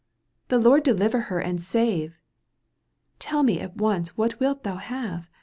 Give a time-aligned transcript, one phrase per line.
[0.47, 2.17] —The Lord deliver her and save!
[3.19, 5.29] Tell me at once what wilt thou have